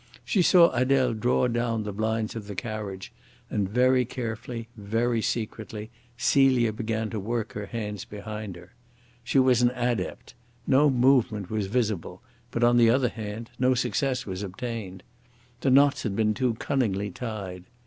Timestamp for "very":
3.69-4.03, 4.75-5.21